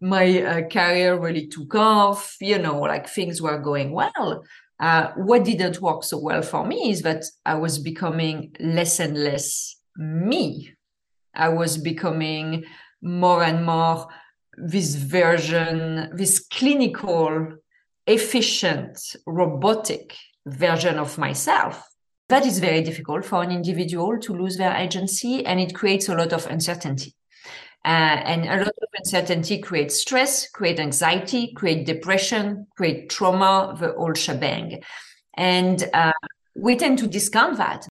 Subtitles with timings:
[0.00, 4.44] my uh, career really took off, you know, like things were going well.
[4.80, 9.16] Uh, what didn't work so well for me is that I was becoming less and
[9.16, 10.74] less me.
[11.34, 12.64] I was becoming
[13.00, 14.08] more and more
[14.56, 17.54] this version, this clinical,
[18.06, 20.16] efficient, robotic
[20.46, 21.88] version of myself.
[22.28, 26.14] That is very difficult for an individual to lose their agency, and it creates a
[26.14, 27.14] lot of uncertainty.
[27.84, 27.88] Uh,
[28.24, 34.14] and a lot of uncertainty creates stress, create anxiety, create depression, create trauma, the whole
[34.14, 34.82] shebang.
[35.34, 36.12] And uh,
[36.54, 37.86] we tend to discount that.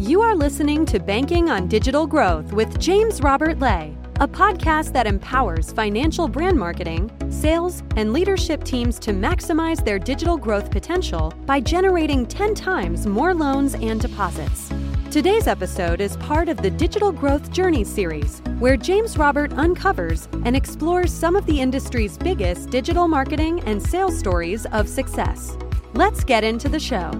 [0.00, 5.06] You are listening to Banking on Digital Growth with James Robert Lay a podcast that
[5.06, 11.60] empowers financial brand marketing, sales, and leadership teams to maximize their digital growth potential by
[11.60, 14.72] generating 10 times more loans and deposits.
[15.12, 20.56] Today's episode is part of the Digital Growth Journey series, where James Robert uncovers and
[20.56, 25.56] explores some of the industry's biggest digital marketing and sales stories of success.
[25.94, 27.12] Let's get into the show.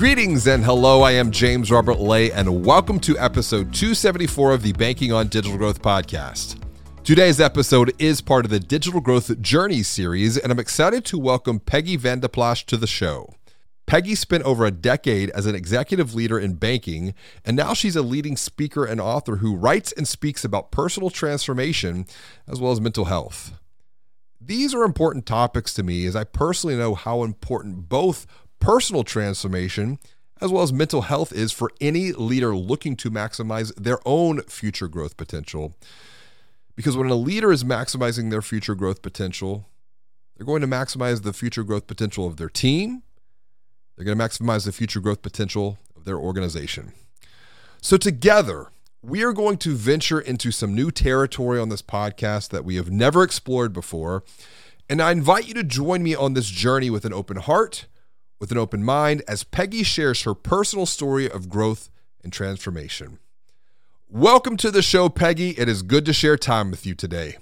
[0.00, 1.02] Greetings and hello.
[1.02, 5.58] I am James Robert Lay, and welcome to episode 274 of the Banking on Digital
[5.58, 6.58] Growth podcast.
[7.04, 11.60] Today's episode is part of the Digital Growth Journey series, and I'm excited to welcome
[11.60, 13.34] Peggy Van de to the show.
[13.84, 17.12] Peggy spent over a decade as an executive leader in banking,
[17.44, 22.06] and now she's a leading speaker and author who writes and speaks about personal transformation
[22.48, 23.52] as well as mental health.
[24.40, 28.26] These are important topics to me as I personally know how important both
[28.60, 29.98] personal transformation,
[30.40, 34.88] as well as mental health is for any leader looking to maximize their own future
[34.88, 35.74] growth potential.
[36.76, 39.66] Because when a leader is maximizing their future growth potential,
[40.36, 43.02] they're going to maximize the future growth potential of their team.
[43.96, 46.92] They're going to maximize the future growth potential of their organization.
[47.82, 48.68] So, together,
[49.02, 52.90] we are going to venture into some new territory on this podcast that we have
[52.90, 54.22] never explored before.
[54.88, 57.86] And I invite you to join me on this journey with an open heart
[58.40, 61.90] with an open mind as Peggy shares her personal story of growth
[62.24, 63.18] and transformation.
[64.08, 65.50] Welcome to the show, Peggy.
[65.50, 67.36] It is good to share time with you today.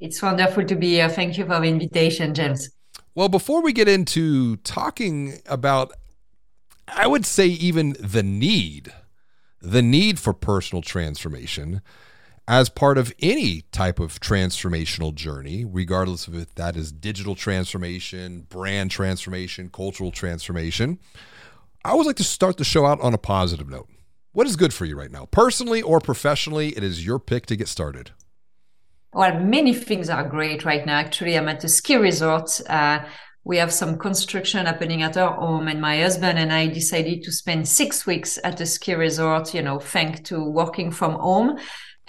[0.00, 1.08] It's wonderful to be here.
[1.08, 2.68] Thank you for the invitation, James.
[3.14, 5.92] Well, before we get into talking about,
[6.88, 8.92] I would say, even the need,
[9.60, 11.80] the need for personal transformation,
[12.48, 18.46] as part of any type of transformational journey, regardless of if that is digital transformation,
[18.48, 20.98] brand transformation, cultural transformation,
[21.84, 23.88] I always like to start the show out on a positive note.
[24.32, 26.70] What is good for you right now, personally or professionally?
[26.70, 28.12] It is your pick to get started.
[29.12, 30.98] Well, many things are great right now.
[30.98, 32.62] Actually, I'm at a ski resort.
[32.66, 33.04] Uh,
[33.44, 37.32] we have some construction happening at our home, and my husband and I decided to
[37.32, 41.58] spend six weeks at a ski resort, you know, thanks to working from home.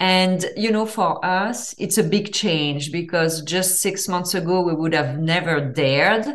[0.00, 4.74] And, you know, for us, it's a big change because just six months ago, we
[4.74, 6.26] would have never dared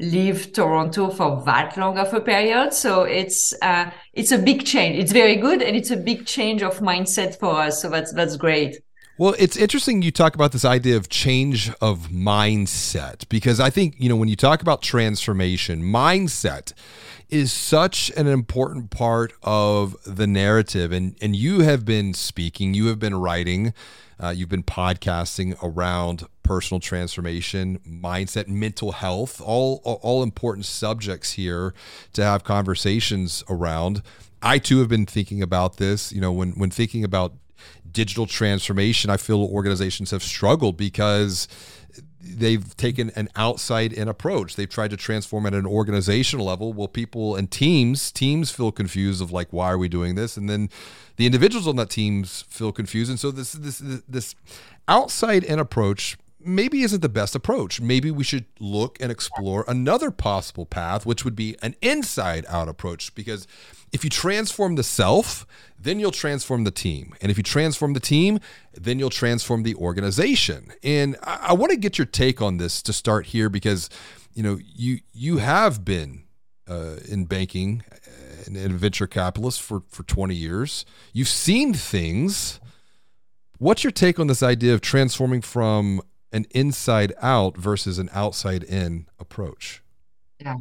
[0.00, 2.72] leave Toronto for that long of a period.
[2.72, 4.96] So it's, uh, it's a big change.
[4.98, 5.60] It's very good.
[5.60, 7.82] And it's a big change of mindset for us.
[7.82, 8.78] So that's, that's great.
[9.18, 13.96] Well, it's interesting you talk about this idea of change of mindset because I think,
[13.98, 16.72] you know, when you talk about transformation, mindset
[17.28, 20.92] is such an important part of the narrative.
[20.92, 23.74] And, and you have been speaking, you have been writing,
[24.22, 31.74] uh, you've been podcasting around personal transformation, mindset, mental health, all, all important subjects here
[32.14, 34.02] to have conversations around.
[34.40, 36.12] I too have been thinking about this.
[36.12, 37.34] You know, when, when thinking about
[37.90, 41.46] digital transformation, I feel organizations have struggled because
[42.20, 44.56] they've taken an outside in approach.
[44.56, 46.72] They've tried to transform at an organizational level.
[46.72, 50.36] Well, people and teams, teams feel confused of like, why are we doing this?
[50.36, 50.70] And then
[51.16, 53.10] the individuals on that teams feel confused.
[53.10, 54.34] And so this this this
[54.86, 57.80] outside in approach maybe isn't the best approach.
[57.80, 62.68] Maybe we should look and explore another possible path, which would be an inside out
[62.68, 63.14] approach.
[63.14, 63.46] Because
[63.92, 65.46] if you transform the self,
[65.78, 67.14] then you'll transform the team.
[67.20, 68.40] And if you transform the team,
[68.74, 70.72] then you'll transform the organization.
[70.82, 73.88] And I, I want to get your take on this to start here because
[74.34, 76.24] you know you you have been
[76.68, 77.82] uh, in banking
[78.46, 80.84] and, and venture capitalist for for 20 years.
[81.12, 82.60] You've seen things.
[83.58, 86.00] What's your take on this idea of transforming from
[86.32, 89.82] an inside out versus an outside in approach?
[90.38, 90.56] Yeah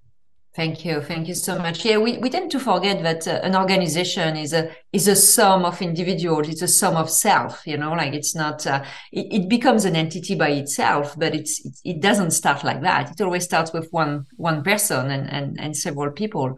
[0.58, 1.86] Thank you, thank you so much.
[1.86, 5.66] Yeah, we, we tend to forget that uh, an organization is a is a sum
[5.66, 6.50] of individuals.
[6.50, 7.62] It's a sum of self.
[7.68, 8.66] You know, like it's not.
[8.66, 12.82] Uh, it, it, becomes an entity by itself, but it's it, it, doesn't start like
[12.82, 13.12] that.
[13.12, 16.58] It always starts with one one person and and, and several people,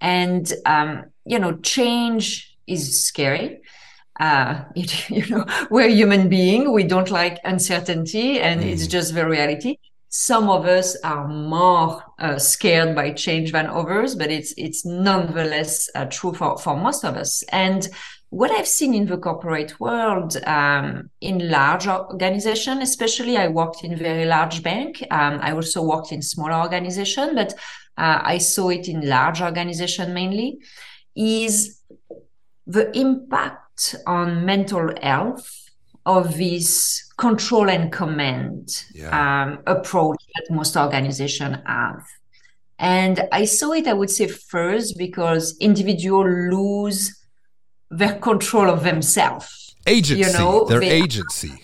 [0.00, 3.62] and um, you know, change is scary.
[4.20, 6.72] Uh, it, you know, we're human being.
[6.72, 8.66] We don't like uncertainty, and mm.
[8.66, 9.78] it's just the reality
[10.10, 15.88] some of us are more uh, scared by change than others, but it's it's nonetheless
[15.94, 17.42] uh, true for, for most of us.
[17.52, 17.88] And
[18.30, 23.96] what I've seen in the corporate world, um, in large organization, especially, I worked in
[23.96, 25.00] very large bank.
[25.12, 27.52] Um, I also worked in smaller organization, but
[27.96, 30.58] uh, I saw it in large organization mainly.
[31.14, 31.80] Is
[32.66, 35.59] the impact on mental health
[36.06, 39.10] of this control and command yeah.
[39.44, 42.04] um, approach that most organizations have.
[42.78, 47.20] And I saw it, I would say, first because individuals lose
[47.90, 49.76] their control of themselves.
[49.86, 51.62] Agency, you know, their they, agency.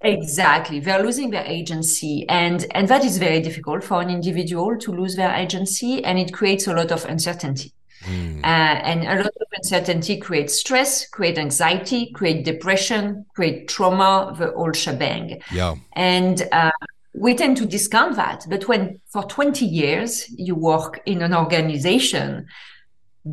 [0.00, 4.92] Exactly, they're losing their agency, and and that is very difficult for an individual to
[4.92, 7.72] lose their agency, and it creates a lot of uncertainty.
[8.04, 8.40] Mm.
[8.44, 14.50] Uh, and a lot of uncertainty creates stress, create anxiety, create depression, create trauma, the
[14.50, 15.40] whole shebang.
[15.50, 15.76] Yeah.
[15.94, 16.70] And uh,
[17.14, 18.44] we tend to discount that.
[18.50, 22.46] But when for 20 years you work in an organization,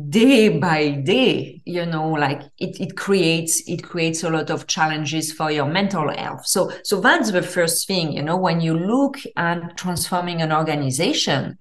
[0.08, 5.30] day by day, you know, like it, it creates it creates a lot of challenges
[5.32, 6.46] for your mental health.
[6.46, 11.58] So so that's the first thing, you know, when you look at transforming an organization,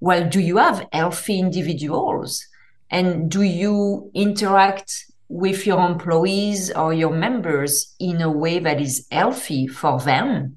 [0.00, 2.47] well, do you have healthy individuals?
[2.90, 9.06] And do you interact with your employees or your members in a way that is
[9.10, 10.56] healthy for them?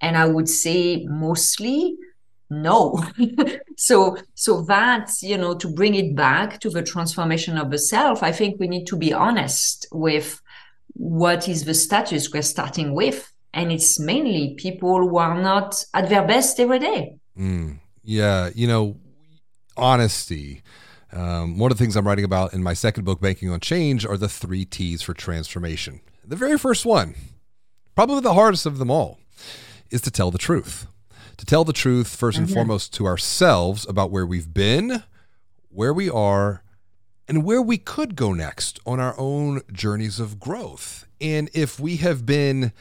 [0.00, 1.96] And I would say mostly
[2.50, 3.02] no.
[3.76, 8.22] so so that's you know to bring it back to the transformation of the self,
[8.22, 10.40] I think we need to be honest with
[10.94, 13.32] what is the status we're starting with.
[13.54, 17.16] And it's mainly people who are not at their best every day.
[17.38, 18.96] Mm, yeah, you know,
[19.76, 20.62] honesty
[21.12, 24.06] um, one of the things I'm writing about in my second book, Banking on Change,
[24.06, 26.00] are the three T's for transformation.
[26.24, 27.14] The very first one,
[27.94, 29.18] probably the hardest of them all,
[29.90, 30.86] is to tell the truth.
[31.36, 32.54] To tell the truth, 1st and mm-hmm.
[32.54, 35.02] foremost, to ourselves about where we've been,
[35.68, 36.62] where we are,
[37.28, 41.06] and where we could go next on our own journeys of growth.
[41.20, 42.72] And if we have been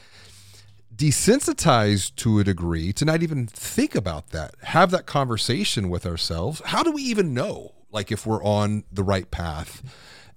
[0.96, 6.62] desensitized to a degree to not even think about that, have that conversation with ourselves,
[6.66, 9.82] how do we even know like if we're on the right path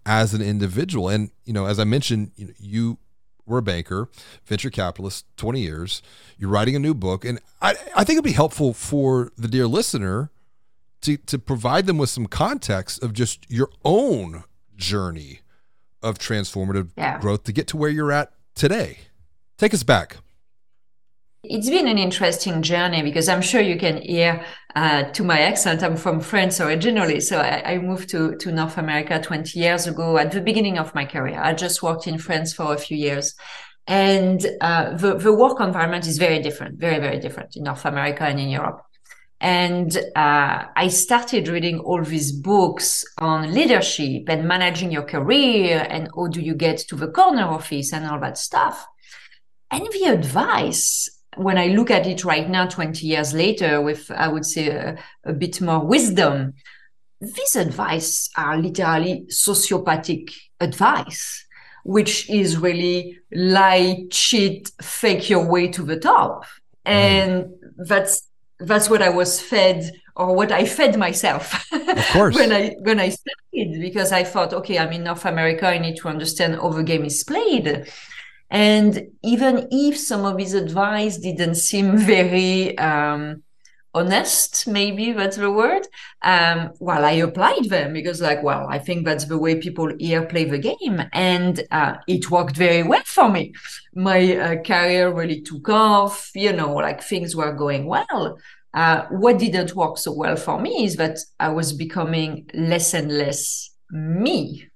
[0.06, 1.08] as an individual.
[1.08, 2.98] And you know, as I mentioned, you, know, you
[3.46, 4.08] were a banker,
[4.46, 6.02] venture capitalist, 20 years.
[6.38, 9.66] You're writing a new book, and I, I think it'd be helpful for the dear
[9.66, 10.30] listener
[11.02, 14.44] to to provide them with some context of just your own
[14.76, 15.40] journey
[16.02, 17.18] of transformative yeah.
[17.18, 18.98] growth to get to where you're at today.
[19.56, 20.18] Take us back.
[21.46, 24.44] It's been an interesting journey because I'm sure you can hear
[24.74, 25.82] uh, to my accent.
[25.82, 30.16] I'm from France originally, so I, I, moved to to North America 20 years ago
[30.16, 31.38] at the beginning of my career.
[31.38, 33.34] I just worked in France for a few years,
[33.86, 38.24] and uh, the the work environment is very different, very very different in North America
[38.24, 38.80] and in Europe.
[39.40, 46.08] And uh, I started reading all these books on leadership and managing your career and
[46.16, 48.86] how do you get to the corner office and all that stuff.
[49.70, 54.28] And the advice when I look at it right now, 20 years later, with, I
[54.28, 56.54] would say, a, a bit more wisdom,
[57.20, 61.44] these advice are literally sociopathic advice,
[61.84, 66.44] which is really lie, cheat, fake your way to the top.
[66.86, 66.90] Mm.
[66.90, 68.22] And that's
[68.60, 72.34] that's what I was fed or what I fed myself of course.
[72.36, 75.96] when I when I studied because I thought, okay, I'm in North America, I need
[75.96, 77.86] to understand how the game is played.
[78.54, 83.42] And even if some of his advice didn't seem very um,
[83.92, 85.88] honest, maybe that's the word,
[86.22, 90.24] um, well, I applied them because, like, well, I think that's the way people here
[90.26, 91.02] play the game.
[91.12, 93.54] And uh, it worked very well for me.
[93.92, 98.38] My uh, career really took off, you know, like things were going well.
[98.72, 103.10] Uh, what didn't work so well for me is that I was becoming less and
[103.10, 104.68] less me.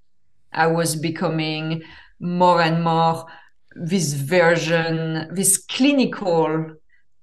[0.53, 1.85] I was becoming
[2.19, 3.27] more and more
[3.75, 6.75] this version, this clinical,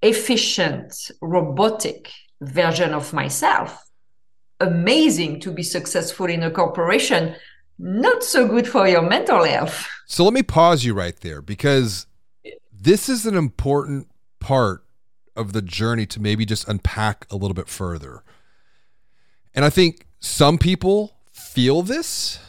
[0.02, 2.12] efficient, robotic
[2.42, 3.84] version of myself.
[4.60, 7.36] Amazing to be successful in a corporation,
[7.78, 9.88] not so good for your mental health.
[10.06, 12.06] So let me pause you right there because
[12.72, 14.08] this is an important
[14.40, 14.86] part
[15.36, 18.24] of the journey to maybe just unpack a little bit further.
[19.54, 22.40] And I think some people feel this,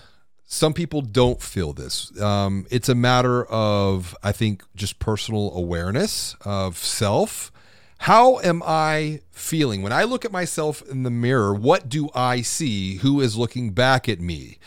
[0.47, 2.19] some people don't feel this.
[2.21, 7.51] Um, it's a matter of, I think, just personal awareness of self.
[7.99, 9.83] How am I feeling?
[9.83, 12.99] When I look at myself in the mirror, what do I see?
[12.99, 14.59] Who is looking back at me?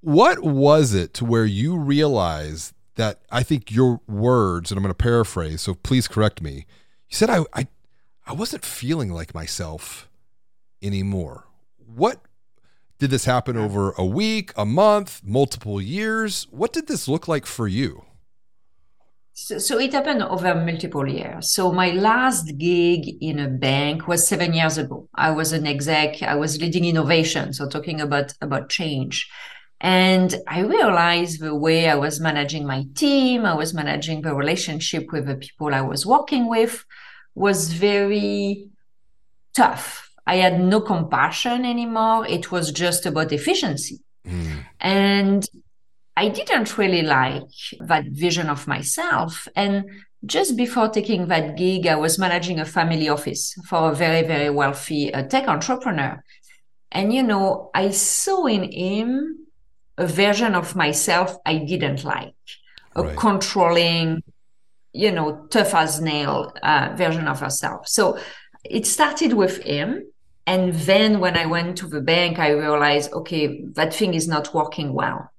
[0.00, 4.94] What was it to where you realized that I think your words, and I'm going
[4.94, 6.66] to paraphrase, so please correct me.
[7.08, 7.66] You said I, I,
[8.26, 10.08] I wasn't feeling like myself
[10.80, 11.44] anymore.
[11.78, 12.20] What
[12.98, 16.46] did this happen over a week, a month, multiple years?
[16.50, 18.04] What did this look like for you?
[19.32, 21.52] So, so, it happened over multiple years.
[21.52, 25.08] So my last gig in a bank was seven years ago.
[25.14, 26.24] I was an exec.
[26.24, 29.30] I was leading innovation, so talking about about change.
[29.80, 35.12] And I realized the way I was managing my team, I was managing the relationship
[35.12, 36.84] with the people I was working with
[37.36, 38.68] was very
[39.54, 40.07] tough.
[40.28, 42.26] I had no compassion anymore.
[42.26, 43.98] It was just about efficiency.
[44.26, 44.64] Mm.
[44.78, 45.46] And
[46.16, 49.48] I didn't really like that vision of myself.
[49.56, 49.84] And
[50.26, 54.50] just before taking that gig, I was managing a family office for a very, very
[54.50, 56.22] wealthy uh, tech entrepreneur.
[56.92, 59.46] And, you know, I saw in him
[59.96, 62.34] a version of myself I didn't like,
[62.96, 63.16] a right.
[63.16, 64.22] controlling,
[64.92, 67.88] you know, tough as nail uh, version of herself.
[67.88, 68.18] So
[68.62, 70.04] it started with him.
[70.48, 74.54] And then when I went to the bank, I realized, okay, that thing is not
[74.54, 75.30] working well.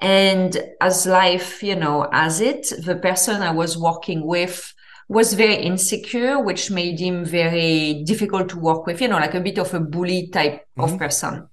[0.00, 4.72] And as life, you know, as it, the person I was working with
[5.08, 9.40] was very insecure, which made him very difficult to work with, you know, like a
[9.40, 10.82] bit of a bully type mm-hmm.
[10.82, 11.48] of person.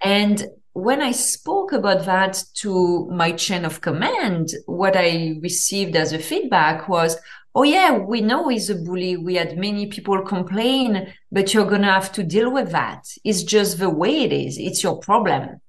[0.00, 6.12] And when I spoke about that to my chain of command, what I received as
[6.12, 7.16] a feedback was,
[7.54, 9.16] Oh yeah, we know he's a bully.
[9.16, 13.04] We had many people complain, but you're to have to deal with that.
[13.24, 14.56] It's just the way it is.
[14.56, 15.60] It's your problem.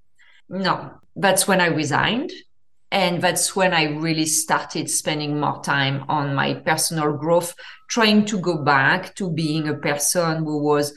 [0.47, 2.31] No, that's when I resigned.
[2.91, 7.55] And that's when I really started spending more time on my personal growth,
[7.89, 10.93] trying to go back to being a person who was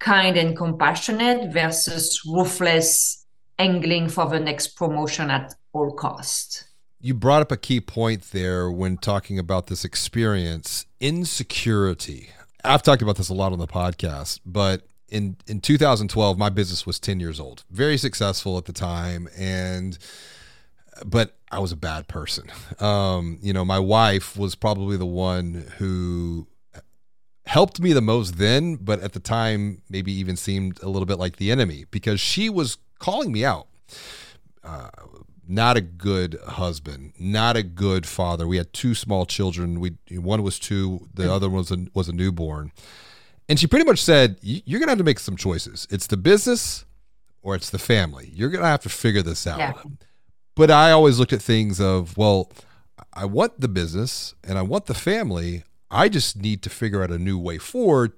[0.00, 3.24] kind and compassionate versus ruthless
[3.58, 6.65] angling for the next promotion at all cost.
[7.06, 12.30] You brought up a key point there when talking about this experience, insecurity.
[12.64, 16.84] I've talked about this a lot on the podcast, but in in 2012 my business
[16.84, 17.62] was 10 years old.
[17.70, 19.96] Very successful at the time and
[21.04, 22.50] but I was a bad person.
[22.80, 26.48] Um, you know, my wife was probably the one who
[27.44, 31.20] helped me the most then, but at the time maybe even seemed a little bit
[31.20, 33.68] like the enemy because she was calling me out.
[34.64, 34.88] Uh,
[35.48, 38.46] not a good husband, not a good father.
[38.46, 39.80] We had two small children.
[39.80, 42.72] We one was two, the other one was a, was a newborn,
[43.48, 45.86] and she pretty much said, "You're gonna have to make some choices.
[45.90, 46.84] It's the business,
[47.42, 48.30] or it's the family.
[48.34, 49.72] You're gonna have to figure this out." Yeah.
[50.56, 52.50] But I always looked at things of, well,
[53.12, 55.64] I want the business and I want the family.
[55.90, 58.12] I just need to figure out a new way forward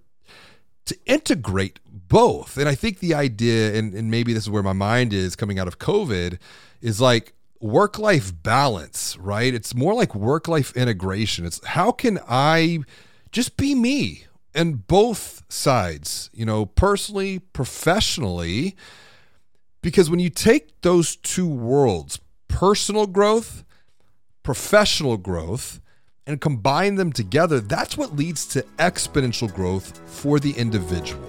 [0.86, 2.56] to integrate both.
[2.56, 5.58] And I think the idea, and, and maybe this is where my mind is coming
[5.58, 6.38] out of COVID,
[6.80, 9.52] is like work life balance, right?
[9.52, 11.44] It's more like work life integration.
[11.44, 12.80] It's how can I
[13.32, 18.76] just be me and both sides, you know, personally, professionally.
[19.82, 22.18] Because when you take those two worlds,
[22.48, 23.64] personal growth,
[24.42, 25.80] professional growth,
[26.26, 31.22] and combine them together, that's what leads to exponential growth for the individual.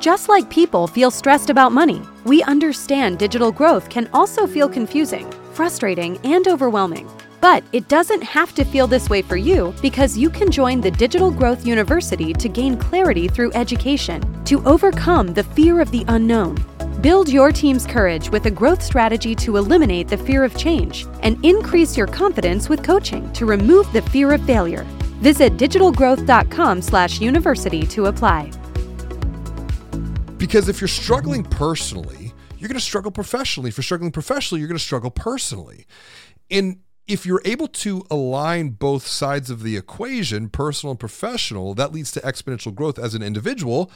[0.00, 5.30] Just like people feel stressed about money, we understand digital growth can also feel confusing,
[5.52, 7.10] frustrating, and overwhelming.
[7.40, 10.90] But it doesn't have to feel this way for you because you can join the
[10.90, 16.56] Digital Growth University to gain clarity through education, to overcome the fear of the unknown,
[17.00, 21.38] Build your team's courage with a growth strategy to eliminate the fear of change and
[21.44, 24.82] increase your confidence with coaching to remove the fear of failure.
[25.20, 28.50] Visit digitalgrowth.com/university to apply.
[30.38, 33.68] Because if you're struggling personally, you're going to struggle professionally.
[33.68, 35.86] If you're struggling professionally, you're going to struggle personally.
[36.50, 41.92] And if you're able to align both sides of the equation, personal and professional, that
[41.92, 43.90] leads to exponential growth as an individual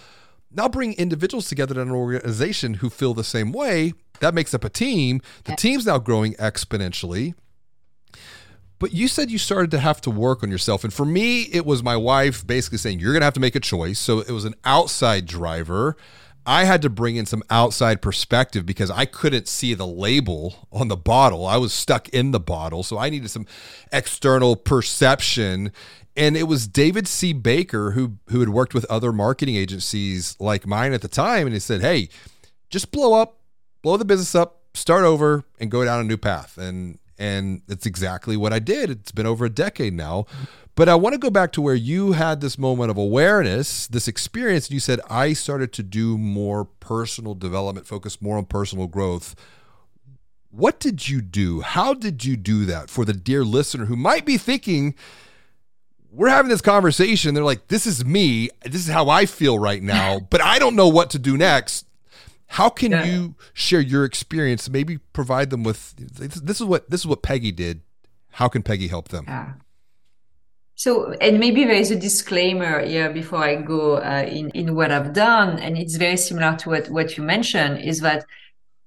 [0.55, 3.95] now bring individuals together in an organization who feel the same way.
[4.21, 5.21] That makes up a team.
[5.45, 7.35] The team's now growing exponentially.
[8.79, 10.85] But you said you started to have to work on yourself.
[10.85, 13.55] And for me, it was my wife basically saying, You're going to have to make
[13.55, 13.99] a choice.
[13.99, 15.97] So it was an outside driver.
[16.45, 20.89] I had to bring in some outside perspective because I couldn't see the label on
[20.89, 21.47] the bottle.
[21.47, 22.83] I was stuck in the bottle.
[22.83, 23.47] So I needed some
[23.93, 25.73] external perception.
[26.17, 27.33] And it was David C.
[27.33, 31.47] Baker who who had worked with other marketing agencies like mine at the time.
[31.47, 32.09] And he said, Hey,
[32.71, 33.39] just blow up,
[33.83, 36.59] blow the business up, start over, and go down a new path.
[36.59, 38.91] And and it's exactly what I did.
[38.91, 40.27] It's been over a decade now.
[40.75, 44.09] But I want to go back to where you had this moment of awareness, this
[44.09, 48.89] experience, and you said, I started to do more personal development, focus more on personal
[48.89, 49.37] growth.
[50.51, 51.61] What did you do?
[51.61, 54.97] How did you do that for the dear listener who might be thinking,
[56.11, 57.35] we're having this conversation.
[57.35, 58.51] They're like, this is me.
[58.65, 61.87] This is how I feel right now, but I don't know what to do next.
[62.53, 63.05] How can yeah.
[63.05, 64.69] you share your experience?
[64.69, 67.81] Maybe provide them with this is what this is what Peggy did.
[68.33, 69.25] How can Peggy help them?
[69.27, 69.55] Yeah.
[70.75, 74.93] So, and maybe there is a disclaimer here before I go uh, in in what
[74.93, 77.81] I've done, and it's very similar to what what you mentioned.
[77.81, 78.27] Is that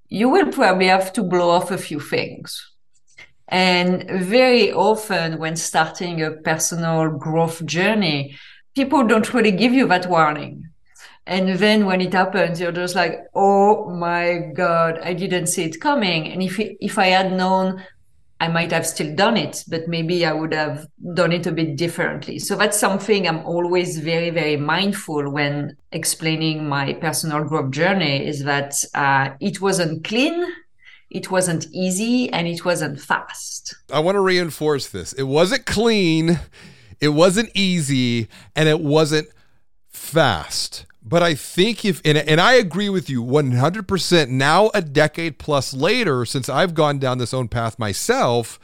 [0.08, 2.72] you will probably have to blow off a few things.
[3.48, 8.36] And very often, when starting a personal growth journey,
[8.76, 10.70] people don't really give you that warning.
[11.26, 15.80] And then when it happens, you're just like, oh my God, I didn't see it
[15.80, 16.28] coming.
[16.28, 17.82] And if, if I had known,
[18.38, 21.76] I might have still done it, but maybe I would have done it a bit
[21.76, 22.38] differently.
[22.38, 28.44] So that's something I'm always very, very mindful when explaining my personal growth journey is
[28.44, 30.46] that uh, it wasn't clean,
[31.08, 33.74] it wasn't easy, and it wasn't fast.
[33.90, 35.14] I want to reinforce this.
[35.14, 36.38] It wasn't clean,
[37.00, 39.28] it wasn't easy, and it wasn't
[39.88, 40.84] fast.
[41.08, 45.72] But I think if, and, and I agree with you 100% now, a decade plus
[45.72, 48.58] later, since I've gone down this own path myself,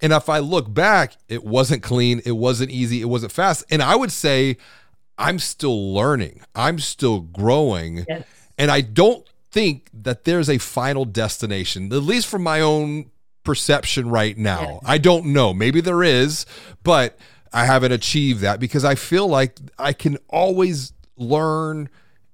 [0.00, 3.64] and if I look back, it wasn't clean, it wasn't easy, it wasn't fast.
[3.70, 4.56] And I would say
[5.16, 8.04] I'm still learning, I'm still growing.
[8.08, 8.26] Yes.
[8.58, 13.12] And I don't think that there's a final destination, at least from my own
[13.44, 14.62] perception right now.
[14.62, 14.80] Yes.
[14.84, 15.54] I don't know.
[15.54, 16.44] Maybe there is,
[16.82, 17.16] but
[17.52, 21.88] I haven't achieved that because I feel like I can always learn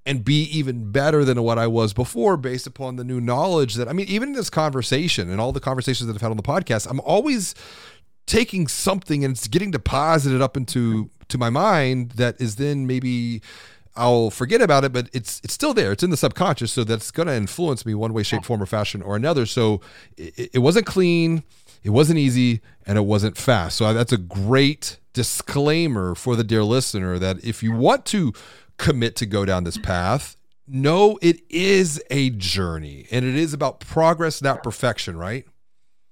[0.06, 3.88] and be even better than what I was before based upon the new knowledge that
[3.88, 6.42] I mean even in this conversation and all the conversations that I've had on the
[6.42, 7.54] podcast I'm always
[8.26, 13.42] taking something and it's getting deposited up into to my mind that is then maybe
[13.96, 15.92] I'll forget about it, but it's it's still there.
[15.92, 18.66] It's in the subconscious, so that's going to influence me one way, shape, form, or
[18.66, 19.46] fashion or another.
[19.46, 19.80] So
[20.16, 21.42] it, it wasn't clean,
[21.82, 23.76] it wasn't easy, and it wasn't fast.
[23.76, 28.32] So that's a great disclaimer for the dear listener that if you want to
[28.80, 30.36] commit to go down this path.
[30.66, 35.44] No, it is a journey and it is about progress, not perfection, right?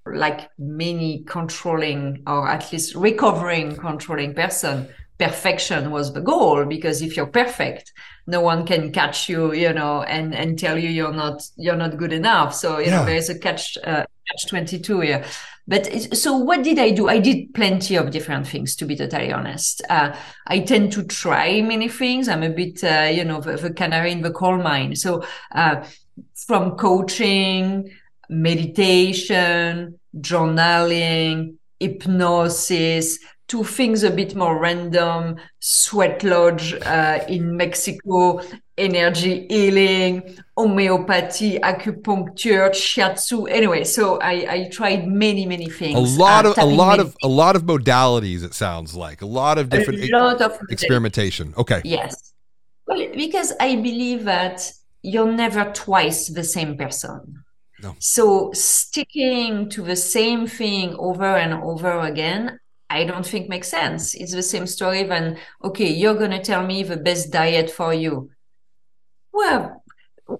[0.05, 7.15] Like many controlling or at least recovering controlling person, perfection was the goal because if
[7.15, 7.91] you're perfect,
[8.25, 11.97] no one can catch you, you know, and and tell you you're not you're not
[11.97, 12.53] good enough.
[12.55, 12.99] So you yeah.
[12.99, 15.23] know there's a catch uh, catch twenty two here.
[15.69, 17.09] But so what did I do?
[17.09, 19.83] I did plenty of different things, to be totally honest.
[19.87, 20.15] Uh,
[20.47, 22.27] I tend to try many things.
[22.27, 24.95] I'm a bit, uh, you know, the, the, canary in the coal mine.
[24.95, 25.85] So uh,
[26.47, 27.91] from coaching,
[28.29, 38.41] meditation, journaling, hypnosis, to things a bit more random, sweat lodge uh, in Mexico,
[38.77, 43.49] energy healing, homeopathy, acupuncture, shiatsu.
[43.49, 45.97] Anyway, so I, I tried many, many things.
[45.97, 48.43] A lot uh, of a lot of a lot of modalities.
[48.43, 51.53] It sounds like a lot of different a lot of experimentation.
[51.57, 51.81] Okay.
[51.83, 52.33] Yes.
[52.87, 57.43] Well, because I believe that you're never twice the same person.
[57.81, 57.95] No.
[57.99, 62.59] So sticking to the same thing over and over again,
[62.89, 64.15] I don't think makes sense.
[64.15, 67.93] It's the same story when, okay, you're going to tell me the best diet for
[67.93, 68.31] you.
[69.31, 69.83] Well,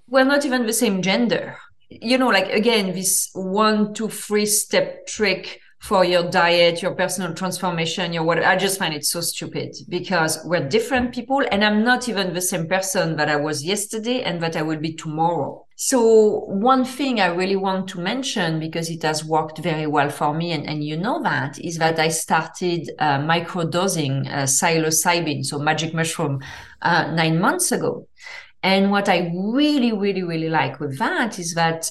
[0.08, 1.56] we're not even the same gender.
[1.88, 7.32] You know, like again, this one, two, three step trick for your diet, your personal
[7.34, 8.46] transformation, your whatever.
[8.46, 12.42] I just find it so stupid because we're different people and I'm not even the
[12.42, 15.66] same person that I was yesterday and that I will be tomorrow.
[15.76, 20.34] So one thing I really want to mention because it has worked very well for
[20.34, 25.58] me and, and you know that is that I started uh, microdosing uh, psilocybin, so
[25.58, 26.42] magic mushroom,
[26.82, 28.06] uh, nine months ago.
[28.62, 31.90] And what I really, really, really like with that is that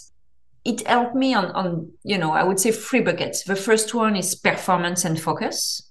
[0.69, 3.43] it helped me on, on, you know, I would say three buckets.
[3.43, 5.81] The first one is performance and focus.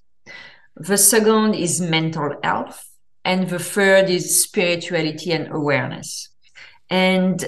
[0.77, 2.85] The second is mental health.
[3.25, 6.29] And the third is spirituality and awareness.
[6.89, 7.45] And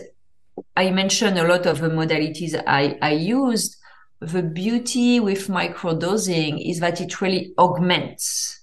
[0.76, 3.76] I mentioned a lot of the modalities I, I used.
[4.18, 8.60] The beauty with microdosing is that it really augments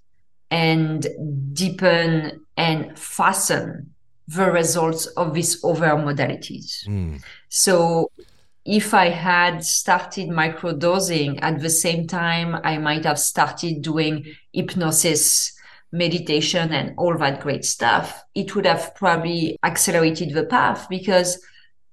[0.51, 1.08] and
[1.53, 3.93] deepen and fasten
[4.27, 6.86] the results of these other modalities.
[6.88, 7.23] Mm.
[7.49, 8.12] So
[8.67, 15.53] if I had started microdosing at the same time, I might have started doing hypnosis,
[15.93, 18.25] meditation, and all that great stuff.
[18.36, 21.41] It would have probably accelerated the path because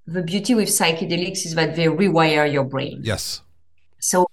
[0.08, 3.02] the beauty with psychedelics is that they rewire your brain.
[3.04, 3.40] Yes.
[4.00, 4.26] So,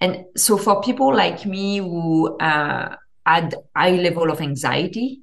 [0.00, 5.22] and so for people like me who uh, had high level of anxiety,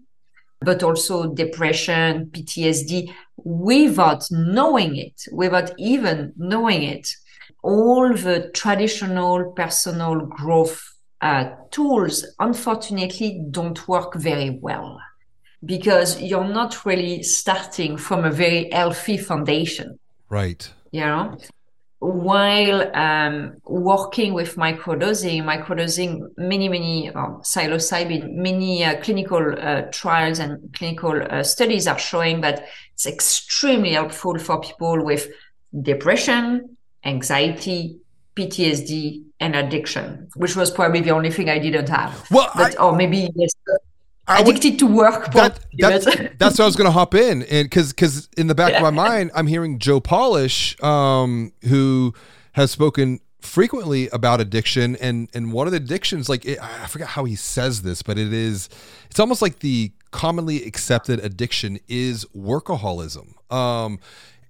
[0.62, 7.10] but also depression, PTSD, without knowing it, without even knowing it,
[7.64, 10.82] all the traditional personal growth
[11.22, 15.00] uh, tools, unfortunately, don't work very well
[15.66, 20.00] because you're not really starting from a very healthy foundation.
[20.30, 20.70] Right.
[20.92, 21.38] You know?
[22.00, 30.38] While um, working with microdosing, microdosing many, many uh, psilocybin, many uh, clinical uh, trials
[30.38, 35.28] and clinical uh, studies are showing that it's extremely helpful for people with
[35.82, 37.98] depression, anxiety,
[38.36, 42.30] PTSD, and addiction, which was probably the only thing I didn't have.
[42.30, 43.54] Well, but, I, or maybe yes,
[44.28, 45.32] addicted would, to work.
[45.34, 48.56] That, that's, that's what I was going to hop in, and because because in the
[48.56, 52.14] back of my mind, I'm hearing Joe Polish, um, who
[52.54, 57.10] has spoken frequently about addiction, and and one of the addictions, like it, I forget
[57.10, 58.70] how he says this, but it is,
[59.10, 63.34] it's almost like the commonly accepted addiction is workaholism.
[63.52, 64.00] Um,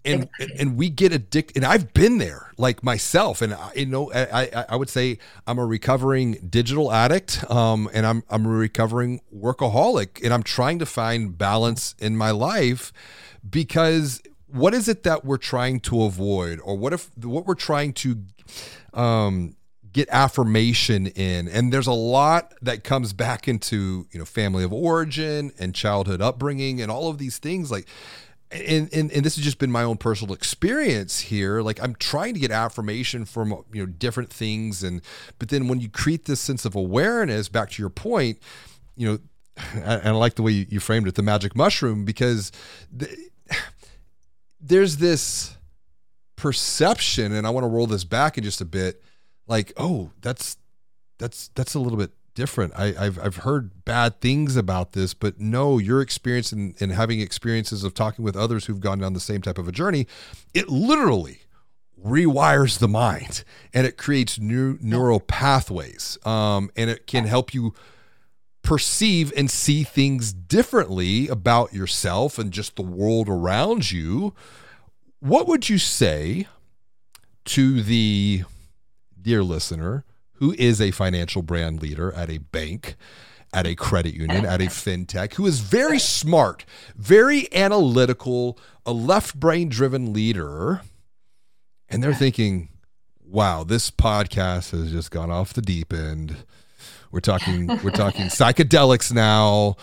[0.07, 4.11] and and we get addicted and i've been there like myself and I, you know
[4.13, 9.21] I, I would say i'm a recovering digital addict um, and i'm i'm a recovering
[9.35, 12.91] workaholic and i'm trying to find balance in my life
[13.47, 17.93] because what is it that we're trying to avoid or what if what we're trying
[17.93, 18.23] to
[18.93, 19.55] um,
[19.91, 21.47] get affirmation in?
[21.47, 26.21] And there's a lot that comes back into you know family of origin and childhood
[26.21, 27.87] upbringing and all of these things like
[28.51, 31.61] and, and and this has just been my own personal experience here.
[31.61, 35.01] Like i'm trying to get affirmation from you know different things and
[35.39, 38.39] but then when you create this sense of awareness back to your point
[38.95, 39.19] you know
[39.73, 42.51] and i like the way you framed it the magic mushroom because
[42.91, 43.09] the,
[44.61, 45.57] there's this
[46.35, 49.01] perception and i want to roll this back in just a bit
[49.47, 50.57] like oh that's
[51.17, 52.71] that's that's a little bit different.
[52.77, 56.95] I, have I've heard bad things about this, but no, your experience and in, in
[56.95, 60.05] having experiences of talking with others who've gone down the same type of a journey,
[60.53, 61.41] it literally
[61.99, 66.19] rewires the mind and it creates new neural pathways.
[66.27, 67.73] Um, and it can help you
[68.61, 74.35] perceive and see things differently about yourself and just the world around you.
[75.21, 76.45] What would you say
[77.45, 78.43] to the
[79.19, 80.05] dear listener
[80.37, 82.95] who is a financial brand leader at a bank,
[83.53, 89.39] at a credit union, at a fintech, who is very smart, very analytical, a left
[89.39, 90.81] brain driven leader.
[91.89, 92.69] And they're thinking,
[93.25, 96.37] wow, this podcast has just gone off the deep end.
[97.11, 99.75] We're talking, we're talking psychedelics now,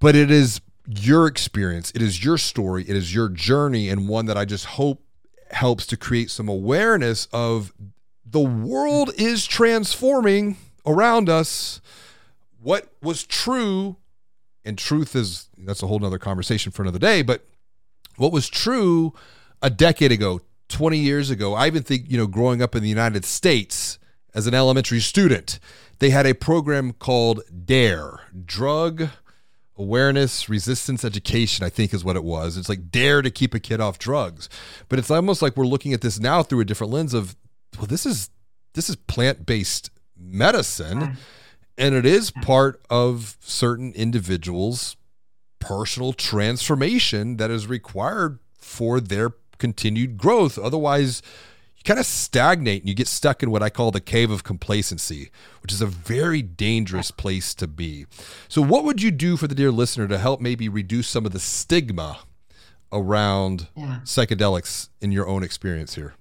[0.00, 4.26] but it is your experience, it is your story, it is your journey, and one
[4.26, 5.02] that I just hope
[5.50, 7.72] helps to create some awareness of
[8.36, 11.80] the world is transforming around us.
[12.60, 13.96] What was true,
[14.62, 17.46] and truth is that's a whole nother conversation for another day, but
[18.16, 19.14] what was true
[19.62, 22.90] a decade ago, 20 years ago, I even think, you know, growing up in the
[22.90, 23.98] United States
[24.34, 25.58] as an elementary student,
[25.98, 29.08] they had a program called DARE, Drug
[29.78, 32.58] Awareness Resistance Education, I think is what it was.
[32.58, 34.50] It's like dare to keep a kid off drugs.
[34.90, 37.34] But it's almost like we're looking at this now through a different lens of
[37.78, 38.30] well, this is
[38.74, 41.16] this is plant based medicine,
[41.78, 44.96] and it is part of certain individuals'
[45.58, 50.58] personal transformation that is required for their continued growth.
[50.58, 51.22] Otherwise,
[51.76, 54.44] you kind of stagnate and you get stuck in what I call the cave of
[54.44, 55.30] complacency,
[55.62, 58.06] which is a very dangerous place to be.
[58.48, 61.32] So, what would you do for the dear listener to help maybe reduce some of
[61.32, 62.18] the stigma
[62.92, 64.00] around yeah.
[64.04, 66.14] psychedelics in your own experience here?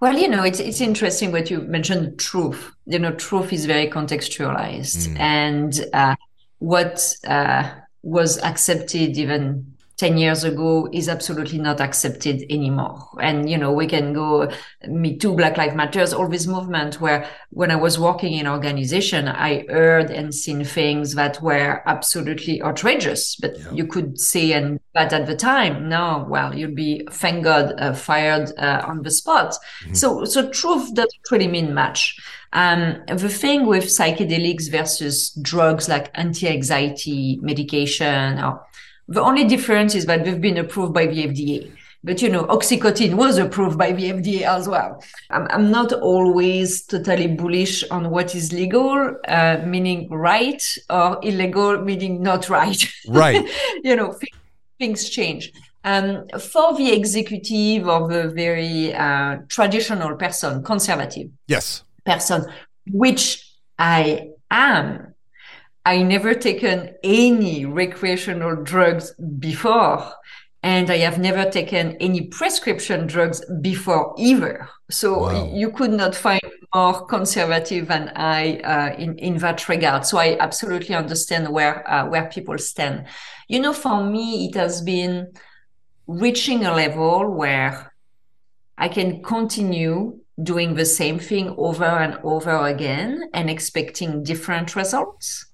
[0.00, 2.18] Well, you know, it's it's interesting what you mentioned.
[2.18, 5.18] Truth, you know, truth is very contextualized, mm.
[5.18, 6.16] and uh,
[6.58, 7.70] what uh,
[8.02, 13.08] was accepted even 10 years ago is absolutely not accepted anymore.
[13.20, 14.50] And, you know, we can go
[14.88, 19.28] Me Too, Black Lives Matters, all this movement where when I was working in organization,
[19.28, 23.70] I heard and seen things that were absolutely outrageous, but yeah.
[23.70, 27.92] you could say, and but at the time, no, well, you'd be, thank God, uh,
[27.92, 29.54] fired uh, on the spot.
[29.84, 29.94] Mm-hmm.
[29.94, 32.18] So, so truth doesn't really mean much.
[32.52, 38.66] Um, the thing with psychedelics versus drugs like anti-anxiety medication, or,
[39.08, 41.72] the only difference is that they've been approved by the FDA.
[42.04, 45.02] But you know, Oxycontin was approved by the FDA as well.
[45.30, 51.80] I'm, I'm not always totally bullish on what is legal, uh, meaning right, or illegal,
[51.80, 52.82] meaning not right.
[53.08, 53.48] Right.
[53.84, 54.18] you know,
[54.78, 55.52] things change.
[55.84, 62.46] Um, for the executive or the very uh, traditional person, conservative yes person,
[62.86, 65.11] which I am,
[65.84, 70.12] I never taken any recreational drugs before,
[70.62, 74.68] and I have never taken any prescription drugs before either.
[74.90, 75.50] So Wow.
[75.52, 76.40] you could not find
[76.74, 80.06] more conservative than I uh, in in that regard.
[80.06, 83.06] So I absolutely understand where uh, where people stand.
[83.48, 85.32] You know, for me, it has been
[86.06, 87.92] reaching a level where
[88.78, 95.46] I can continue doing the same thing over and over again and expecting different results.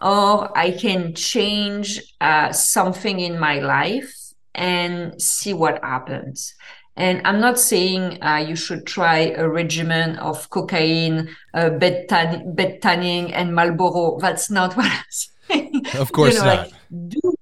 [0.00, 4.14] Or I can change uh, something in my life
[4.54, 6.54] and see what happens.
[6.96, 12.54] And I'm not saying uh, you should try a regimen of cocaine, uh, bed, tan-
[12.54, 14.18] bed tanning, and Marlboro.
[14.20, 15.86] That's not what I'm saying.
[15.94, 16.58] Of course you know, not.
[16.66, 16.72] Like,
[17.08, 17.34] do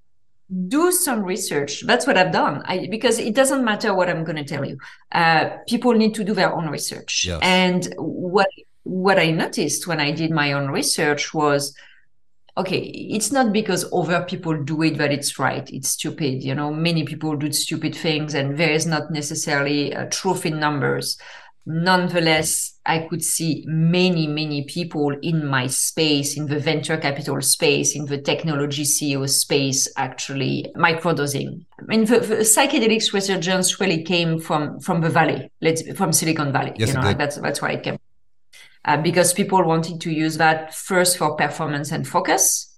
[0.68, 1.82] do some research.
[1.86, 2.62] That's what I've done.
[2.66, 4.78] I, because it doesn't matter what I'm going to tell you.
[5.10, 7.26] Uh, people need to do their own research.
[7.26, 7.40] Yes.
[7.42, 8.48] And what
[8.84, 11.74] what I noticed when I did my own research was,
[12.56, 15.68] okay, it's not because other people do it that it's right.
[15.70, 16.42] It's stupid.
[16.42, 20.58] You know, many people do stupid things, and there is not necessarily a truth in
[20.58, 21.18] numbers.
[21.64, 27.94] Nonetheless, I could see many, many people in my space, in the venture capital space,
[27.94, 31.64] in the technology CEO space, actually microdosing.
[31.78, 36.52] I mean, the, the psychedelics resurgence really came from from the valley, let's from Silicon
[36.52, 36.72] Valley.
[36.76, 37.98] Yes, you know, that's that's where it came.
[38.84, 42.72] Uh, because people wanted to use that first for performance and focus,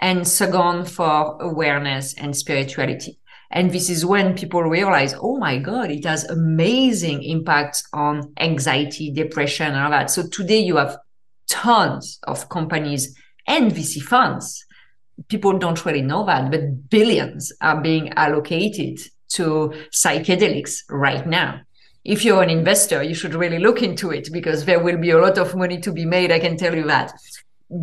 [0.00, 3.18] and second for awareness and spirituality.
[3.50, 9.10] And this is when people realize, oh my God, it has amazing impacts on anxiety,
[9.10, 10.10] depression, and all that.
[10.10, 10.98] So today you have
[11.48, 14.64] tons of companies and VC funds.
[15.28, 21.60] People don't really know that, but billions are being allocated to psychedelics right now.
[22.08, 25.18] If you're an investor, you should really look into it because there will be a
[25.18, 26.32] lot of money to be made.
[26.32, 27.12] I can tell you that.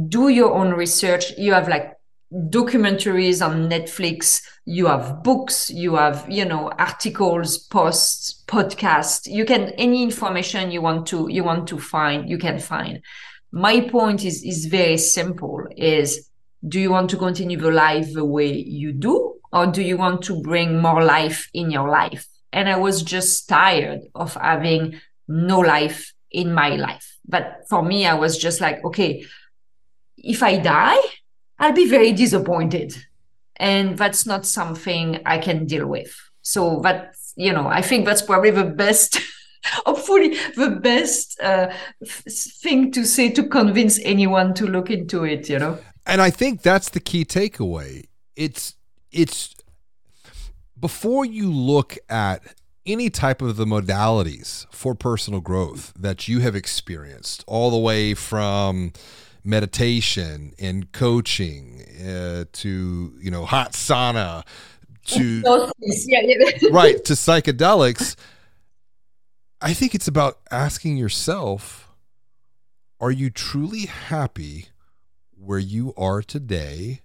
[0.10, 1.38] Do your own research.
[1.38, 1.94] You have like
[2.34, 9.32] documentaries on Netflix, you have books, you have, you know, articles, posts, podcasts.
[9.32, 13.04] You can any information you want to you want to find, you can find.
[13.52, 16.32] My point is is very simple is
[16.68, 20.24] do you want to continue the life the way you do or do you want
[20.24, 22.26] to bring more life in your life?
[22.56, 27.18] And I was just tired of having no life in my life.
[27.28, 29.26] But for me, I was just like, okay,
[30.18, 30.98] if I die,
[31.60, 32.96] I'll be very disappointed.
[33.58, 36.16] And that's not something I can deal with.
[36.42, 39.20] So that, you know, I think that's probably the best,
[39.86, 41.72] hopefully the best uh,
[42.64, 45.78] thing to say to convince anyone to look into it, you know?
[46.06, 48.06] and I think that's the key takeaway.
[48.36, 48.76] It's
[49.12, 49.55] it's
[50.80, 52.44] before you look at
[52.86, 58.14] any type of the modalities for personal growth that you have experienced, all the way
[58.14, 58.94] from
[59.46, 64.44] meditation and coaching uh, to you know hot sauna
[65.06, 65.72] to So,
[66.08, 66.70] yeah, yeah.
[66.72, 68.16] right to psychedelics
[69.62, 71.90] i think it's about asking yourself
[73.00, 74.70] are you truly happy
[75.38, 77.02] where you are today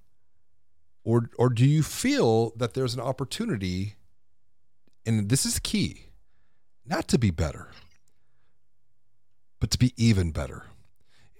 [1.04, 3.96] or or do you feel that there's an opportunity
[5.06, 6.06] and this is key
[6.86, 7.68] not to be better
[9.60, 10.64] but to be even better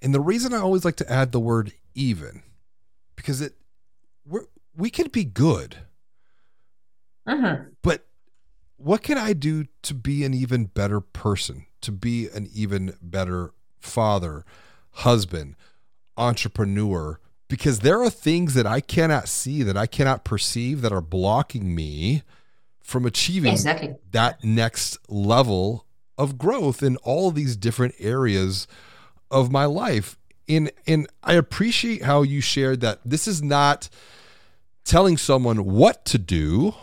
[0.03, 2.43] and the reason i always like to add the word even
[3.17, 3.55] because it
[4.27, 4.45] we're,
[4.77, 5.77] we can be good
[7.29, 7.73] Mhm.
[7.83, 8.07] but
[8.77, 13.53] what can I do to be an even better person, to be an even better
[13.79, 14.43] father,
[14.93, 15.55] husband,
[16.17, 17.21] entrepreneur?
[17.51, 21.75] Because there are things that I cannot see, that I cannot perceive, that are blocking
[21.75, 22.23] me
[22.81, 23.97] from achieving Exactly.
[24.13, 25.85] that next level
[26.17, 28.69] of growth in all these different areas
[29.33, 30.17] of my life.
[30.49, 33.89] And and I appreciate how you shared that this is not
[34.85, 36.75] telling someone what to do,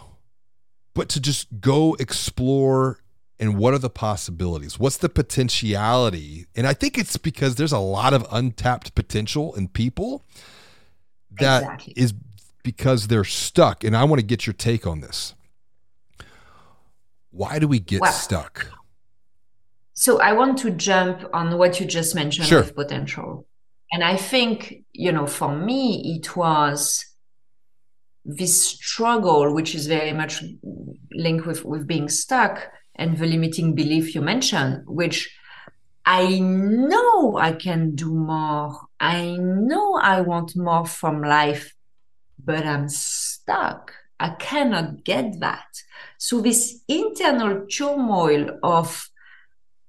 [0.93, 2.99] but to just go explore
[3.39, 4.79] and what are the possibilities?
[4.79, 6.47] What's the potentiality?
[6.55, 10.25] And I think it's because there's a lot of untapped potential in people
[11.39, 12.19] that is Exactly.
[12.63, 13.83] because they're stuck.
[13.83, 15.33] And I want to get your take on this.
[17.31, 18.67] Why do we get Well, stuck?
[19.93, 22.61] so I want to jump on what you just mentioned Sure.
[22.61, 23.47] with potential.
[23.91, 27.05] And I think, you know, for me, it was
[28.25, 30.43] this struggle, which is very much
[31.11, 35.33] linked with, with being stuck and the limiting belief you mentioned, which
[36.05, 38.86] I know I can do more.
[38.99, 41.73] I know I want more from life,
[42.43, 43.93] but I'm stuck.
[44.19, 45.67] I cannot get that.
[46.17, 49.09] So this internal turmoil of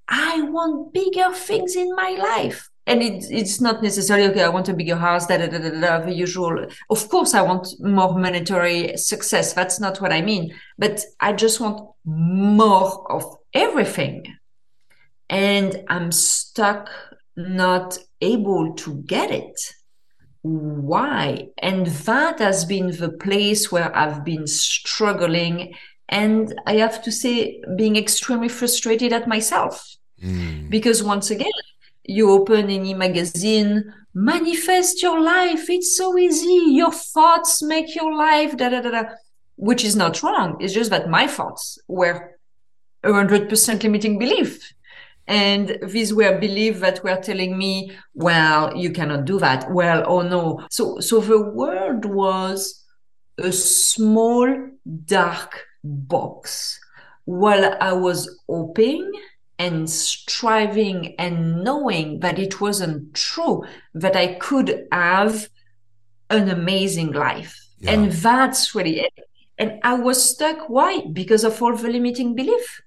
[0.08, 2.68] I want bigger things in my life.
[2.86, 5.78] And it, it's not necessarily, okay, I want a bigger house, da, da, da, da,
[5.78, 6.66] da, the usual.
[6.88, 9.52] Of course, I want more monetary success.
[9.52, 10.54] That's not what I mean.
[10.78, 14.24] But I just want more of everything.
[15.28, 16.88] And I'm stuck,
[17.36, 19.60] not able to get it.
[20.42, 21.48] Why?
[21.58, 25.74] And that has been the place where I've been struggling.
[26.08, 29.96] And I have to say, being extremely frustrated at myself.
[30.22, 30.70] Mm.
[30.70, 31.52] Because once again,
[32.04, 35.68] you open any magazine, manifest your life.
[35.68, 36.72] It's so easy.
[36.72, 39.04] Your thoughts make your life, da da da da.
[39.56, 40.56] Which is not wrong.
[40.60, 42.38] It's just that my thoughts were
[43.04, 44.72] 100% limiting belief.
[45.28, 49.70] And these were beliefs that were telling me, well, you cannot do that.
[49.70, 50.66] Well, oh no.
[50.70, 52.82] So, so the world was
[53.36, 54.70] a small,
[55.04, 56.80] dark box
[57.26, 59.12] while I was hoping
[59.58, 65.48] and striving and knowing that it wasn't true, that I could have
[66.30, 67.54] an amazing life.
[67.80, 67.92] Yeah.
[67.92, 69.12] And that's really it.
[69.58, 70.68] And I was stuck.
[70.70, 71.02] Why?
[71.12, 72.80] Because of all the limiting belief.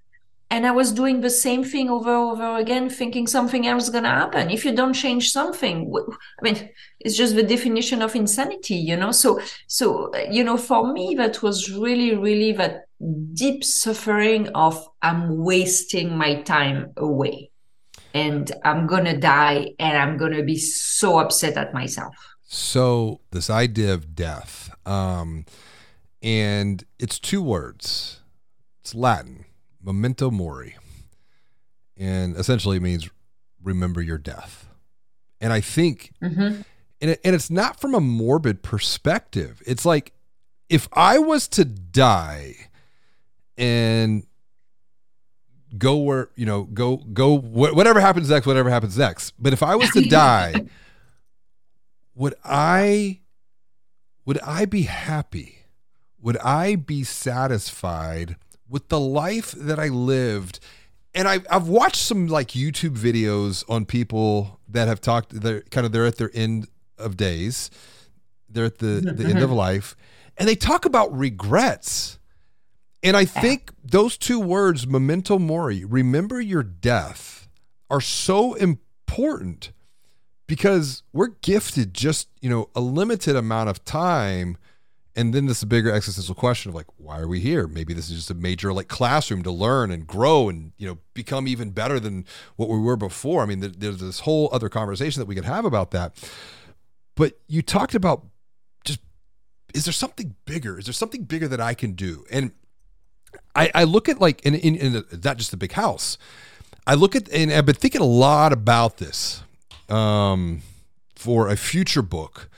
[0.52, 3.90] And I was doing the same thing over and over again, thinking something else is
[3.90, 4.50] going to happen.
[4.50, 9.14] If you don't change something, I mean, it's just the definition of insanity, you know?
[9.14, 12.84] So, so, uh, you know, for me, that was really, really that
[13.34, 17.50] deep suffering of I'm wasting my time away
[18.14, 22.14] and I'm going to die and I'm going to be so upset at myself.
[22.46, 25.46] So this idea of death, um,
[26.22, 28.20] and it's two words.
[28.82, 29.46] It's Latin,
[29.84, 30.76] memento mori,
[31.98, 33.10] and essentially it means
[33.64, 34.68] remember your death.
[35.40, 36.64] And I think, Mhm.
[37.02, 39.62] and, it, and it's not from a morbid perspective.
[39.66, 40.14] It's like
[40.70, 42.56] if I was to die
[43.58, 44.26] and
[45.78, 49.64] go where you know go go wh- whatever happens next whatever happens next but if
[49.64, 50.54] i was to die
[52.14, 53.20] would i
[54.26, 55.60] would i be happy
[56.20, 58.36] would i be satisfied
[58.72, 60.60] with the life that i lived.
[61.14, 65.86] And I, i've watched some like youtube videos on people that have talked they're kind
[65.86, 66.68] of they're at their end
[67.02, 67.70] of days.
[68.50, 69.58] They're at the, mm-hmm, the end of mm-hmm.
[69.58, 69.96] life.
[70.38, 72.20] And they talk about regrets.
[73.04, 77.48] And I think those two words, memento mori, remember your death,
[77.90, 79.72] are so important
[80.48, 84.58] because we're gifted just, you know, a limited amount of time.
[85.16, 87.68] And then this bigger existential question of like, why are we here?
[87.68, 91.00] Maybe this is just a major like classroom to learn and grow and, you know,
[91.14, 93.44] become even better than what we were before.
[93.44, 96.16] I mean, there's this whole other conversation that we could have about that.
[97.16, 98.26] But you talked about
[98.86, 99.02] just,
[99.74, 100.80] is there something bigger?
[100.80, 102.24] Is there something bigger that I can do?
[102.32, 102.52] And
[103.54, 106.18] I, I look at like in, in, in not just a big house.
[106.88, 109.44] I look at and I've been thinking a lot about this
[109.90, 110.62] um,
[111.16, 112.50] for a future book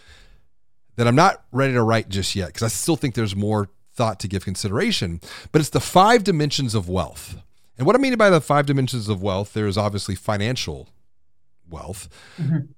[0.95, 4.19] that I'm not ready to write just yet because I still think there's more thought
[4.21, 5.21] to give consideration.
[5.51, 7.38] But it's the five dimensions of wealth.
[7.77, 10.89] And what I mean by the five dimensions of wealth, there is obviously financial
[11.69, 12.71] wealth, mm-hmm.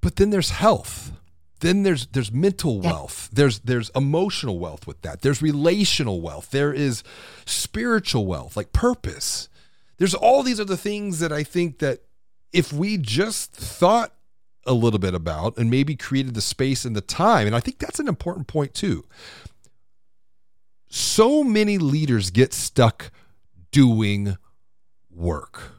[0.00, 1.12] but then there's health.
[1.60, 3.28] Then there's there's mental wealth.
[3.32, 5.22] There's there's emotional wealth with that.
[5.22, 6.52] There's relational wealth.
[6.52, 7.02] There is
[7.46, 9.48] spiritual wealth like purpose.
[9.96, 11.98] There's all these other things that i think that
[12.52, 14.12] if we just thought
[14.68, 17.46] a little bit about and maybe created the space and the time.
[17.46, 19.04] And i think that's an important point too.
[20.88, 23.10] So many leaders get stuck
[23.70, 24.36] doing
[25.10, 25.72] work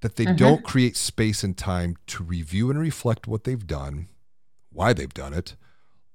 [0.00, 0.36] that they mm-hmm.
[0.36, 4.08] don't create space and time to review and reflect what they've done
[4.76, 5.56] why they've done it,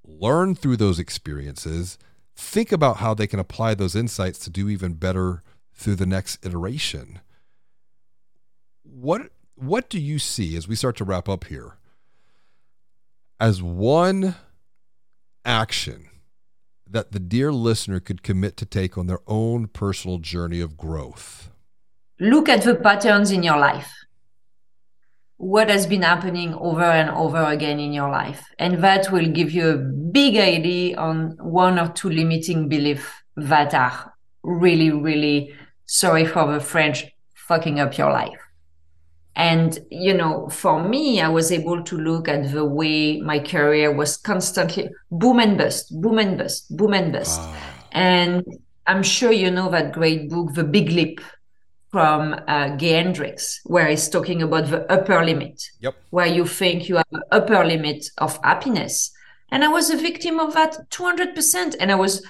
[0.05, 1.97] learn through those experiences,
[2.35, 5.41] think about how they can apply those insights to do even better
[5.73, 7.19] through the next iteration.
[8.83, 9.31] What
[9.61, 11.77] what do you see as we start to wrap up here
[13.39, 14.35] as one
[15.45, 16.07] action
[16.89, 21.51] that the dear listener could commit to take on their own personal journey of growth?
[22.19, 23.93] Look at the patterns in your life.
[25.37, 28.43] What has been happening over and over again in your life.
[28.59, 33.73] And that will give you a big idea on one or two limiting beliefs that
[33.73, 35.53] are really, really,
[35.85, 38.40] sorry for the French, fucking up your life.
[39.35, 43.93] And, you know, for me, I was able to look at the way my career
[43.93, 47.39] was constantly boom and bust, boom and bust, boom and bust.
[47.41, 47.85] Ah.
[47.93, 48.43] And
[48.87, 51.21] I'm sure you know that great book, The Big Leap
[51.91, 55.95] from uh, Gay Hendricks, where he's talking about the upper limit, yep.
[56.09, 59.11] where you think you have an upper limit of happiness.
[59.49, 61.75] And I was a victim of that 200%.
[61.79, 62.25] And I was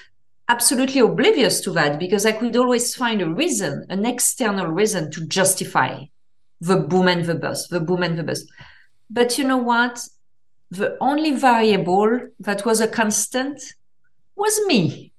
[0.49, 5.25] absolutely oblivious to that because I could always find a reason, an external reason to
[5.27, 6.03] justify
[6.61, 8.49] the boom and the bust, the boom and the bust.
[9.09, 10.07] But you know what?
[10.69, 13.61] The only variable that was a constant
[14.35, 15.11] was me.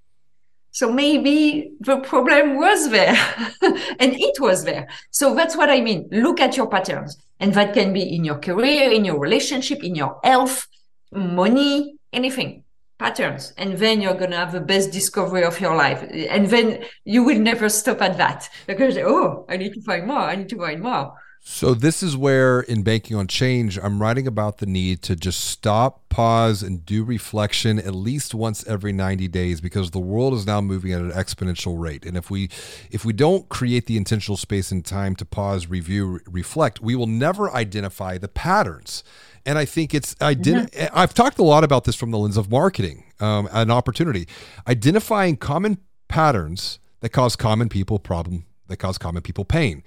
[0.70, 3.14] So maybe the problem was there
[4.00, 4.88] and it was there.
[5.10, 6.08] So that's what I mean.
[6.10, 7.18] Look at your patterns.
[7.40, 10.66] And that can be in your career, in your relationship, in your health,
[11.12, 12.64] money, anything
[13.02, 16.84] patterns and then you're going to have the best discovery of your life and then
[17.04, 20.48] you will never stop at that because oh i need to find more i need
[20.48, 21.12] to find more
[21.44, 25.40] so this is where in banking on change i'm writing about the need to just
[25.40, 30.46] stop pause and do reflection at least once every 90 days because the world is
[30.46, 32.48] now moving at an exponential rate and if we
[32.90, 37.06] if we don't create the intentional space and time to pause review reflect we will
[37.08, 39.02] never identify the patterns
[39.44, 40.98] and I think it's I did mm-hmm.
[40.98, 44.28] I've talked a lot about this from the lens of marketing, um, an opportunity,
[44.66, 45.78] identifying common
[46.08, 49.82] patterns that cause common people problem that cause common people pain.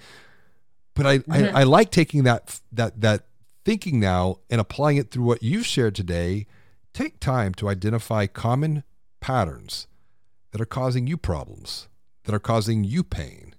[0.96, 1.56] But I, mm-hmm.
[1.56, 3.26] I, I like taking that that that
[3.64, 6.48] thinking now and applying it through what you've shared today.
[6.94, 8.84] Take time to identify common
[9.20, 9.88] patterns
[10.52, 11.90] that are causing you problems,
[12.24, 13.54] that are causing you pain,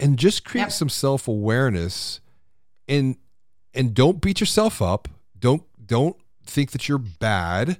[0.00, 0.72] and just create yep.
[0.72, 2.20] some self awareness
[2.88, 3.16] and
[3.74, 5.08] and don't beat yourself up
[5.44, 7.76] don't don't think that you're bad,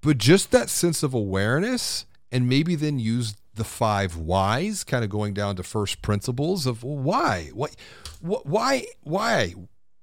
[0.00, 5.10] but just that sense of awareness and maybe then use the five whys, kind of
[5.10, 7.76] going down to first principles of well, why, what,
[8.20, 9.54] why, why,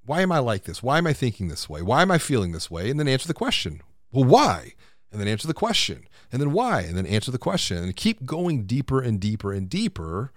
[0.05, 0.83] why am I like this?
[0.83, 1.81] Why am I thinking this way?
[1.81, 2.89] Why am I feeling this way?
[2.89, 3.81] And then answer the question.
[4.11, 4.73] Well, why?
[5.11, 6.05] And then answer the question.
[6.31, 6.81] And then why?
[6.81, 7.77] And then answer the question.
[7.77, 10.31] And keep going deeper and deeper and deeper.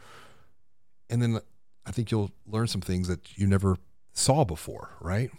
[1.11, 1.41] And then
[1.85, 3.77] I think you'll learn some things that you never
[4.13, 5.31] saw before, right?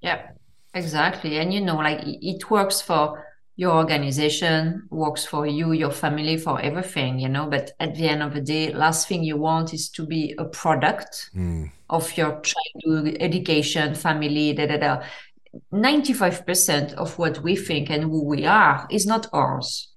[0.00, 0.30] Yeah,
[0.74, 1.38] exactly.
[1.38, 3.24] And you know, like it works for
[3.56, 7.46] your organization, works for you, your family, for everything, you know.
[7.46, 10.44] But at the end of the day, last thing you want is to be a
[10.44, 11.70] product mm.
[11.88, 15.02] of your childhood education, family, da da da.
[15.72, 19.88] 95% of what we think and who we are is not ours.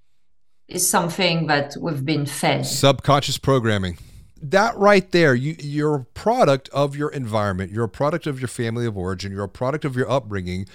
[0.69, 2.65] It's something that we've been fed.
[2.65, 3.97] Subconscious programming
[4.41, 7.71] that right there, you, you're a product of your environment.
[7.71, 9.31] You're a product of your family of origin.
[9.31, 10.67] You're a product of your upbringing.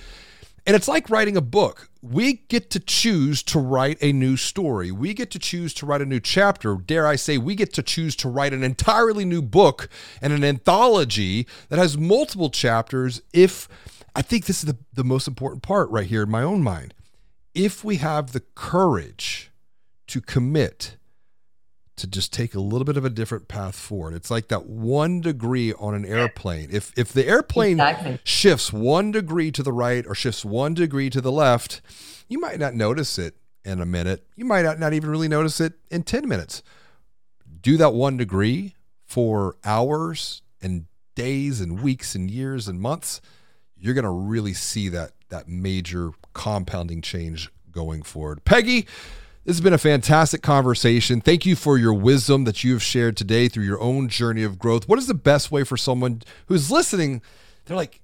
[0.66, 1.90] And it's like writing a book.
[2.00, 4.90] We get to choose to write a new story.
[4.90, 6.74] We get to choose to write a new chapter.
[6.76, 9.88] Dare I say, we get to choose to write an entirely new book
[10.22, 13.20] and an anthology that has multiple chapters.
[13.32, 13.68] If
[14.16, 16.94] I think this is the, the most important part right here in my own mind.
[17.54, 19.50] If we have the courage
[20.06, 20.96] to commit
[21.97, 24.14] to just take a little bit of a different path forward.
[24.14, 26.68] It's like that one degree on an airplane.
[26.72, 28.18] If if the airplane exactly.
[28.24, 31.80] shifts one degree to the right or shifts one degree to the left,
[32.28, 34.26] you might not notice it in a minute.
[34.36, 36.62] You might not, not even really notice it in 10 minutes.
[37.61, 38.74] Do that one degree
[39.07, 43.20] for hours and days and weeks and years and months,
[43.76, 48.45] you're going to really see that that major compounding change going forward.
[48.45, 48.86] Peggy,
[49.45, 51.20] this has been a fantastic conversation.
[51.20, 54.59] Thank you for your wisdom that you have shared today through your own journey of
[54.59, 54.88] growth.
[54.88, 57.20] What is the best way for someone who's listening?
[57.66, 58.01] They're like,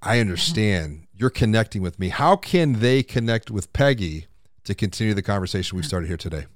[0.00, 1.06] I understand.
[1.16, 2.10] You're connecting with me.
[2.10, 4.26] How can they connect with Peggy
[4.64, 6.46] to continue the conversation we started here today?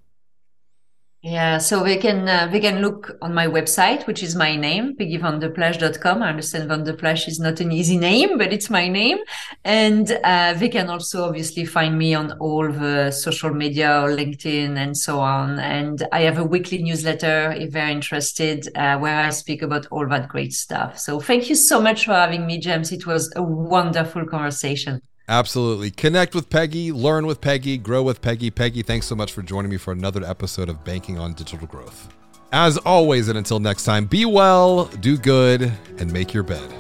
[1.21, 4.97] Yeah, so they can uh, they can look on my website, which is my name,
[4.97, 6.23] peggyvanderplas.com.
[6.23, 9.19] I understand Vanderplas is not an easy name, but it's my name.
[9.65, 14.97] And uh, they can also obviously find me on all the social media, LinkedIn, and
[14.97, 15.59] so on.
[15.59, 20.07] And I have a weekly newsletter if they're interested, uh, where I speak about all
[20.09, 21.01] that great stuff.
[21.01, 22.93] So thank you so much for having me, James.
[22.93, 25.03] It was a wonderful conversation.
[25.29, 25.91] Absolutely.
[25.91, 28.51] Connect with Peggy, learn with Peggy, grow with Peggy.
[28.51, 32.09] Peggy, thanks so much for joining me for another episode of Banking on Digital Growth.
[32.51, 36.73] As always, and until next time, be well, do good, and make your bed.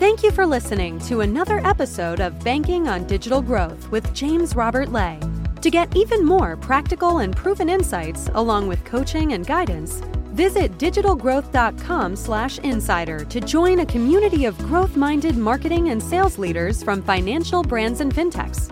[0.00, 4.90] Thank you for listening to another episode of Banking on Digital Growth with James Robert
[4.90, 5.20] Lay.
[5.60, 10.02] To get even more practical and proven insights, along with coaching and guidance,
[10.40, 18.00] Visit digitalgrowth.com/insider to join a community of growth-minded marketing and sales leaders from financial brands
[18.00, 18.70] and fintechs.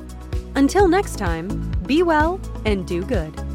[0.57, 3.48] Until next time, be well and do good.